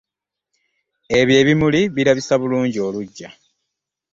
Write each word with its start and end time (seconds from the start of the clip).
Ebyo 1.19 1.35
ebimuli 1.41 1.81
birabisa 1.95 2.33
bulungi 2.41 2.79
olugya. 2.87 3.29